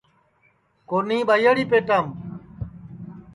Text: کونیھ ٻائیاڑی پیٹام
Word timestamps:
کونیھ 0.89 1.23
ٻائیاڑی 1.27 1.65
پیٹام 1.71 2.05